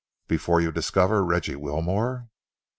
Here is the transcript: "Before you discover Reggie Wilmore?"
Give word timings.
"Before 0.27 0.59
you 0.59 0.71
discover 0.71 1.23
Reggie 1.23 1.55
Wilmore?" 1.55 2.27